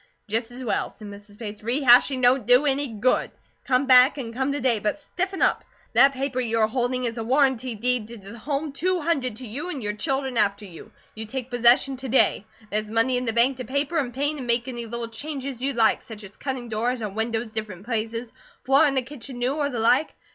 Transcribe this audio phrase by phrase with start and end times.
[0.27, 1.37] "Jest as well," said Mrs.
[1.37, 1.61] Bates.
[1.61, 3.29] "Re hashing don't do any good.
[3.65, 5.63] Come back, and come to day; but stiffen up.
[5.93, 9.47] That paper you are holding is a warrantee deed to the home two hundred to
[9.47, 10.91] you and your children after you.
[11.13, 12.47] You take possession to day.
[12.71, 15.75] There's money in the bank to paper, an' paint, and make any little changes you'd
[15.75, 18.33] like, such as cutting doors or windows different places,
[18.65, 20.15] floorin' the kitchen new, or the like.